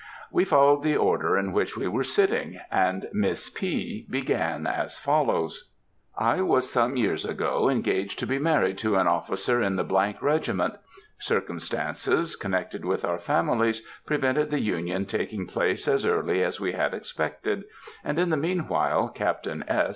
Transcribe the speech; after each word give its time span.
We 0.31 0.45
followed 0.45 0.81
the 0.81 0.97
order 0.97 1.37
in 1.37 1.51
which 1.51 1.77
we 1.77 1.87
were 1.87 2.03
sitting, 2.03 2.59
and 2.71 3.07
Miss 3.13 3.51
P. 3.51 4.07
began 4.09 4.65
as 4.65 4.97
follows: 4.97 5.69
"I 6.17 6.41
was 6.41 6.67
some 6.71 6.97
years 6.97 7.23
ago 7.23 7.69
engaged 7.69 8.17
to 8.17 8.25
be 8.25 8.39
married 8.39 8.79
to 8.79 8.95
an 8.95 9.05
officer 9.05 9.61
in 9.61 9.75
the 9.75 9.85
regiment. 10.19 10.73
Circumstances 11.19 12.35
connected 12.35 12.83
with 12.83 13.05
our 13.05 13.19
families 13.19 13.83
prevented 14.07 14.49
the 14.49 14.59
union 14.59 15.05
taking 15.05 15.45
place 15.45 15.87
as 15.87 16.03
early 16.03 16.43
as 16.43 16.59
we 16.59 16.71
had 16.71 16.95
expected; 16.95 17.65
and 18.03 18.17
in 18.17 18.31
the 18.31 18.37
mean 18.37 18.67
while 18.67 19.07
Captain 19.07 19.63
S. 19.67 19.89